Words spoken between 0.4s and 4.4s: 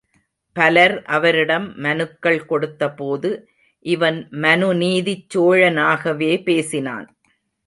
பலர் அவரிடம் மனுக்கள் கொடுத்தபோது, இவன்